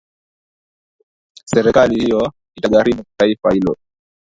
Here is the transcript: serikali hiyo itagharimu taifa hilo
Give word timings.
serikali 1.45 1.95
hiyo 2.05 2.33
itagharimu 2.57 3.03
taifa 3.17 3.51
hilo 3.53 3.77